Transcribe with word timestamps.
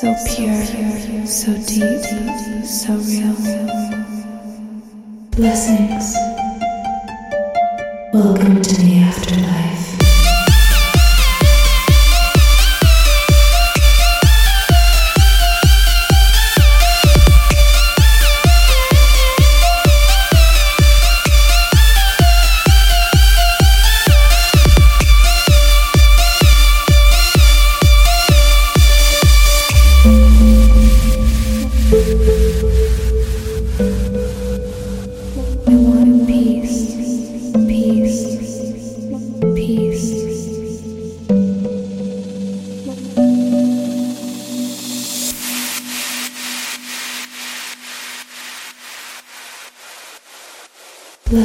I 0.00 0.14
Welcome 8.12 8.62
to 8.62 8.74
the 8.76 9.02
calm. 9.02 9.47
I 51.30 51.42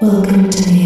want 0.00 0.52
to 0.52 0.62
feel 0.62 0.77